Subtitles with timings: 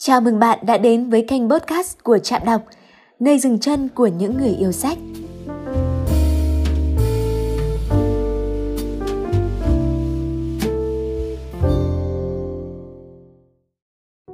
[0.00, 2.62] Chào mừng bạn đã đến với kênh podcast của Trạm Đọc,
[3.20, 4.98] nơi dừng chân của những người yêu sách.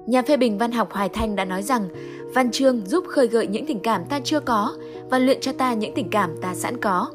[0.07, 1.89] Nhà phê bình văn học Hoài Thanh đã nói rằng
[2.35, 4.77] văn chương giúp khơi gợi những tình cảm ta chưa có
[5.11, 7.11] và luyện cho ta những tình cảm ta sẵn có.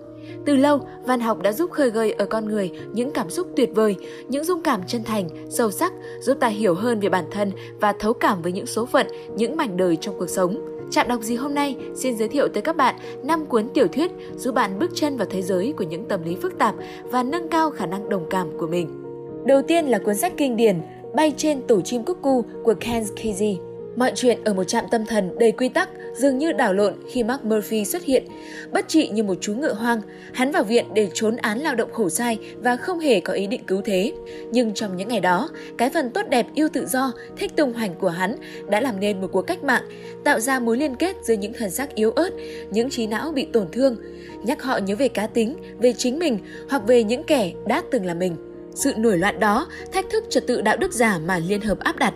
[0.45, 3.69] Từ lâu, văn học đã giúp khơi gợi ở con người những cảm xúc tuyệt
[3.75, 3.95] vời,
[4.27, 7.93] những dung cảm chân thành, sâu sắc, giúp ta hiểu hơn về bản thân và
[7.93, 10.65] thấu cảm với những số phận, những mảnh đời trong cuộc sống.
[10.91, 14.11] Trạm đọc gì hôm nay xin giới thiệu tới các bạn 5 cuốn tiểu thuyết
[14.36, 17.47] giúp bạn bước chân vào thế giới của những tâm lý phức tạp và nâng
[17.47, 19.03] cao khả năng đồng cảm của mình.
[19.45, 20.81] Đầu tiên là cuốn sách kinh điển
[21.15, 23.59] Bay trên tổ chim cúc cu của Ken Kesey.
[23.99, 27.23] Mọi chuyện ở một trạm tâm thần đầy quy tắc dường như đảo lộn khi
[27.23, 28.23] Mark Murphy xuất hiện.
[28.71, 30.01] Bất trị như một chú ngựa hoang,
[30.33, 33.47] hắn vào viện để trốn án lao động khổ sai và không hề có ý
[33.47, 34.13] định cứu thế.
[34.52, 37.95] Nhưng trong những ngày đó, cái phần tốt đẹp yêu tự do, thích tung hoành
[37.95, 38.35] của hắn
[38.69, 39.83] đã làm nên một cuộc cách mạng,
[40.23, 42.30] tạo ra mối liên kết giữa những thần sắc yếu ớt,
[42.72, 43.95] những trí não bị tổn thương,
[44.44, 48.06] nhắc họ nhớ về cá tính, về chính mình hoặc về những kẻ đã từng
[48.06, 48.48] là mình.
[48.80, 51.97] Sự nổi loạn đó thách thức trật tự đạo đức giả mà Liên Hợp áp
[51.97, 52.13] đặt.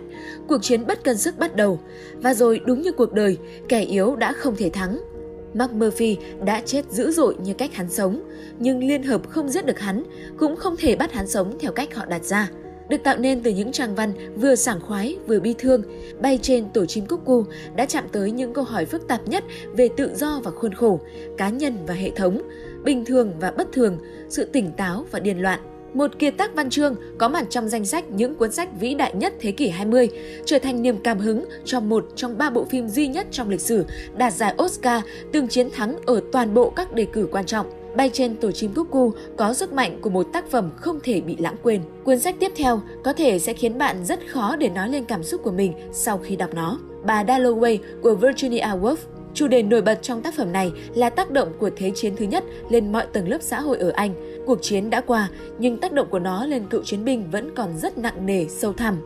[0.48, 1.80] Cuộc chiến bất cân sức bắt đầu.
[2.16, 5.00] Và rồi đúng như cuộc đời, kẻ yếu đã không thể thắng.
[5.54, 8.22] Mark Murphy đã chết dữ dội như cách hắn sống,
[8.58, 10.02] nhưng Liên Hợp không giết được hắn,
[10.38, 12.50] cũng không thể bắt hắn sống theo cách họ đặt ra.
[12.88, 15.82] Được tạo nên từ những trang văn vừa sảng khoái vừa bi thương,
[16.20, 17.44] bay trên tổ chim cúc cu
[17.76, 19.44] đã chạm tới những câu hỏi phức tạp nhất
[19.76, 21.00] về tự do và khuôn khổ,
[21.38, 22.42] cá nhân và hệ thống,
[22.84, 23.98] bình thường và bất thường,
[24.28, 25.60] sự tỉnh táo và điên loạn
[25.94, 29.14] một kiệt tác văn chương có mặt trong danh sách những cuốn sách vĩ đại
[29.14, 30.08] nhất thế kỷ 20,
[30.44, 33.60] trở thành niềm cảm hứng cho một trong ba bộ phim duy nhất trong lịch
[33.60, 33.84] sử
[34.16, 37.66] đạt giải Oscar từng chiến thắng ở toàn bộ các đề cử quan trọng.
[37.96, 41.20] Bay trên tổ chim cúc cu có sức mạnh của một tác phẩm không thể
[41.20, 41.80] bị lãng quên.
[42.04, 45.22] Cuốn sách tiếp theo có thể sẽ khiến bạn rất khó để nói lên cảm
[45.22, 46.78] xúc của mình sau khi đọc nó.
[47.04, 48.96] Bà Dalloway của Virginia Woolf
[49.34, 52.26] Chủ đề nổi bật trong tác phẩm này là tác động của Thế chiến thứ
[52.26, 54.14] nhất lên mọi tầng lớp xã hội ở Anh.
[54.46, 55.28] Cuộc chiến đã qua,
[55.58, 58.72] nhưng tác động của nó lên cựu chiến binh vẫn còn rất nặng nề, sâu
[58.72, 58.96] thẳm.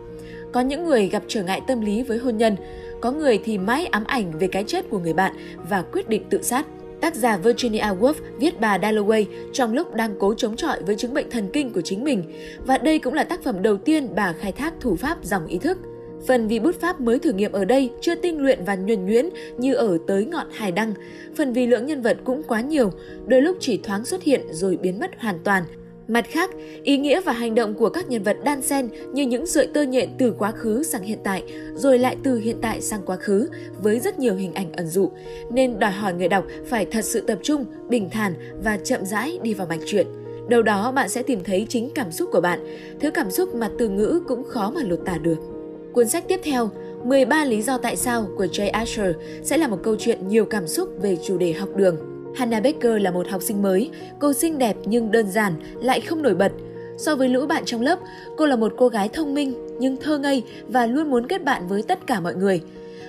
[0.52, 2.56] Có những người gặp trở ngại tâm lý với hôn nhân,
[3.00, 5.32] có người thì mãi ám ảnh về cái chết của người bạn
[5.68, 6.66] và quyết định tự sát.
[7.00, 11.14] Tác giả Virginia Woolf viết bà Dalloway trong lúc đang cố chống chọi với chứng
[11.14, 12.22] bệnh thần kinh của chính mình,
[12.66, 15.58] và đây cũng là tác phẩm đầu tiên bà khai thác thủ pháp dòng ý
[15.58, 15.78] thức.
[16.26, 19.28] Phần vì bút pháp mới thử nghiệm ở đây chưa tinh luyện và nhuần nhuyễn
[19.58, 20.94] như ở tới ngọn hải đăng.
[21.36, 22.92] Phần vì lượng nhân vật cũng quá nhiều,
[23.26, 25.64] đôi lúc chỉ thoáng xuất hiện rồi biến mất hoàn toàn.
[26.08, 26.50] Mặt khác,
[26.82, 29.82] ý nghĩa và hành động của các nhân vật đan xen như những sợi tơ
[29.82, 31.42] nhện từ quá khứ sang hiện tại,
[31.74, 33.48] rồi lại từ hiện tại sang quá khứ
[33.82, 35.10] với rất nhiều hình ảnh ẩn dụ,
[35.52, 39.38] nên đòi hỏi người đọc phải thật sự tập trung, bình thản và chậm rãi
[39.42, 40.06] đi vào mạch truyện.
[40.48, 42.60] Đâu đó bạn sẽ tìm thấy chính cảm xúc của bạn,
[43.00, 45.57] thứ cảm xúc mà từ ngữ cũng khó mà lột tả được.
[45.92, 46.70] Cuốn sách tiếp theo,
[47.04, 50.66] 13 lý do tại sao của Jay Asher sẽ là một câu chuyện nhiều cảm
[50.66, 51.96] xúc về chủ đề học đường.
[52.34, 56.22] Hannah Baker là một học sinh mới, cô xinh đẹp nhưng đơn giản, lại không
[56.22, 56.52] nổi bật.
[56.98, 57.98] So với lũ bạn trong lớp,
[58.36, 61.66] cô là một cô gái thông minh nhưng thơ ngây và luôn muốn kết bạn
[61.68, 62.62] với tất cả mọi người.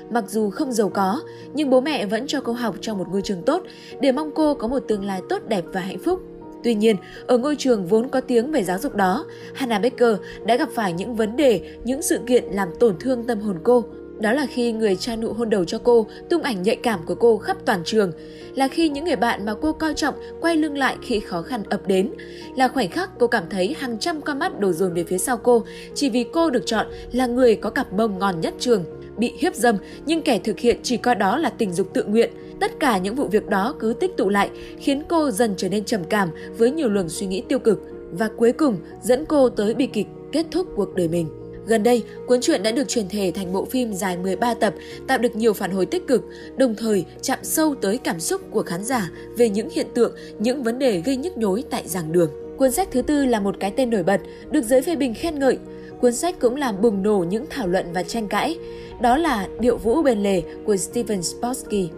[0.09, 1.21] Mặc dù không giàu có,
[1.53, 3.63] nhưng bố mẹ vẫn cho cô học trong một ngôi trường tốt
[4.01, 6.19] để mong cô có một tương lai tốt đẹp và hạnh phúc.
[6.63, 6.95] Tuy nhiên,
[7.27, 10.15] ở ngôi trường vốn có tiếng về giáo dục đó, Hannah Baker
[10.45, 13.83] đã gặp phải những vấn đề, những sự kiện làm tổn thương tâm hồn cô.
[14.19, 17.15] Đó là khi người cha nụ hôn đầu cho cô tung ảnh nhạy cảm của
[17.15, 18.11] cô khắp toàn trường,
[18.55, 21.63] là khi những người bạn mà cô coi trọng quay lưng lại khi khó khăn
[21.69, 22.11] ập đến,
[22.55, 25.37] là khoảnh khắc cô cảm thấy hàng trăm con mắt đổ dồn về phía sau
[25.37, 25.63] cô
[25.95, 28.83] chỉ vì cô được chọn là người có cặp mông ngon nhất trường
[29.19, 32.29] bị hiếp dâm nhưng kẻ thực hiện chỉ coi đó là tình dục tự nguyện.
[32.59, 35.85] Tất cả những vụ việc đó cứ tích tụ lại khiến cô dần trở nên
[35.85, 37.81] trầm cảm với nhiều luồng suy nghĩ tiêu cực
[38.11, 41.27] và cuối cùng dẫn cô tới bi kịch kết thúc cuộc đời mình.
[41.67, 44.73] Gần đây, cuốn truyện đã được truyền thể thành bộ phim dài 13 tập,
[45.07, 46.25] tạo được nhiều phản hồi tích cực,
[46.57, 50.63] đồng thời chạm sâu tới cảm xúc của khán giả về những hiện tượng, những
[50.63, 52.29] vấn đề gây nhức nhối tại giảng đường.
[52.57, 54.21] Cuốn sách thứ tư là một cái tên nổi bật,
[54.51, 55.57] được giới phê bình khen ngợi.
[56.01, 58.57] Cuốn sách cũng làm bùng nổ những thảo luận và tranh cãi.
[59.01, 61.89] Đó là Điệu vũ bên lề của Steven Spotsky.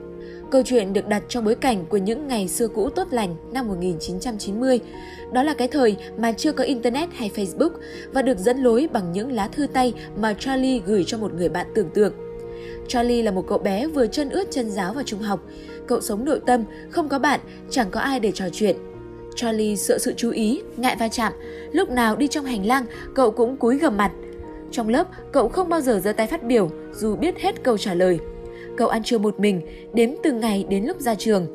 [0.51, 3.67] Câu chuyện được đặt trong bối cảnh của những ngày xưa cũ tốt lành năm
[3.67, 4.79] 1990.
[5.33, 7.69] Đó là cái thời mà chưa có Internet hay Facebook
[8.13, 11.49] và được dẫn lối bằng những lá thư tay mà Charlie gửi cho một người
[11.49, 12.13] bạn tưởng tượng.
[12.87, 15.39] Charlie là một cậu bé vừa chân ướt chân giáo vào trung học.
[15.87, 17.39] Cậu sống nội tâm, không có bạn,
[17.69, 18.75] chẳng có ai để trò chuyện.
[19.35, 21.33] Charlie sợ sự chú ý, ngại va chạm.
[21.71, 24.11] Lúc nào đi trong hành lang, cậu cũng cúi gầm mặt.
[24.71, 27.93] Trong lớp, cậu không bao giờ giơ tay phát biểu, dù biết hết câu trả
[27.93, 28.19] lời.
[28.77, 29.61] Cậu ăn trưa một mình,
[29.93, 31.47] đếm từ ngày đến lúc ra trường.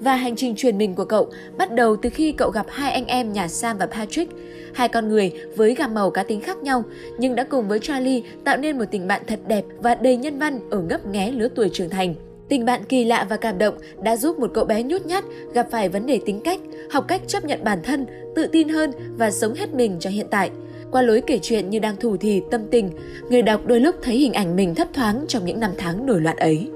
[0.00, 3.06] Và hành trình truyền mình của cậu bắt đầu từ khi cậu gặp hai anh
[3.06, 4.32] em nhà Sam và Patrick,
[4.74, 6.82] hai con người với gam màu cá tính khác nhau
[7.18, 10.38] nhưng đã cùng với Charlie tạo nên một tình bạn thật đẹp và đầy nhân
[10.38, 12.14] văn ở ngấp nghé lứa tuổi trưởng thành.
[12.48, 15.24] Tình bạn kỳ lạ và cảm động đã giúp một cậu bé nhút nhát
[15.54, 16.60] gặp phải vấn đề tính cách,
[16.90, 20.26] học cách chấp nhận bản thân, tự tin hơn và sống hết mình cho hiện
[20.30, 20.50] tại.
[20.92, 22.90] Qua lối kể chuyện như đang thủ thì tâm tình,
[23.30, 26.20] người đọc đôi lúc thấy hình ảnh mình thấp thoáng trong những năm tháng nổi
[26.20, 26.68] loạn ấy.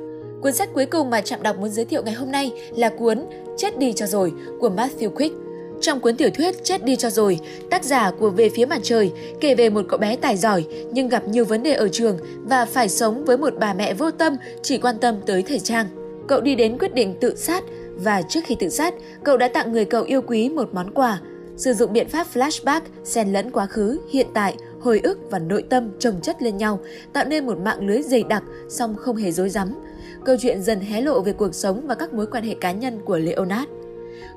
[0.43, 3.19] Cuốn sách cuối cùng mà Trạm đọc muốn giới thiệu ngày hôm nay là cuốn
[3.57, 5.37] Chết đi cho rồi của Matthew Quick.
[5.81, 7.41] Trong cuốn tiểu thuyết Chết đi cho rồi,
[7.71, 11.09] tác giả của Về phía mặt trời kể về một cậu bé tài giỏi nhưng
[11.09, 14.37] gặp nhiều vấn đề ở trường và phải sống với một bà mẹ vô tâm
[14.63, 15.87] chỉ quan tâm tới thời trang.
[16.29, 17.65] Cậu đi đến quyết định tự sát
[17.97, 21.21] và trước khi tự sát, cậu đã tặng người cậu yêu quý một món quà.
[21.61, 25.65] Sử dụng biện pháp flashback, xen lẫn quá khứ, hiện tại, hồi ức và nội
[25.71, 26.81] tâm chồng chất lên nhau,
[27.13, 29.75] tạo nên một mạng lưới dày đặc song không hề dối rắm
[30.25, 33.01] Câu chuyện dần hé lộ về cuộc sống và các mối quan hệ cá nhân
[33.05, 33.71] của Leonard.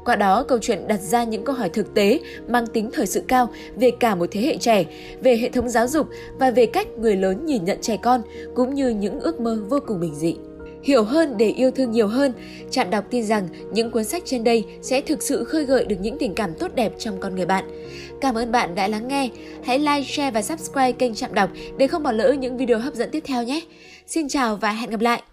[0.06, 3.24] Qua đó, câu chuyện đặt ra những câu hỏi thực tế mang tính thời sự
[3.28, 4.86] cao về cả một thế hệ trẻ,
[5.22, 6.08] về hệ thống giáo dục
[6.40, 8.22] và về cách người lớn nhìn nhận trẻ con,
[8.56, 10.36] cũng như những ước mơ vô cùng bình dị.
[10.84, 12.34] Hiểu hơn để yêu thương nhiều hơn,
[12.72, 15.96] Trạm đọc tin rằng những cuốn sách trên đây sẽ thực sự khơi gợi được
[16.02, 17.64] những tình cảm tốt đẹp trong con người bạn.
[18.22, 19.30] Cảm ơn bạn đã lắng nghe.
[19.64, 22.94] Hãy like, share và subscribe kênh Trạm đọc để không bỏ lỡ những video hấp
[22.94, 23.62] dẫn tiếp theo nhé.
[24.08, 25.33] Xin chào và hẹn gặp lại!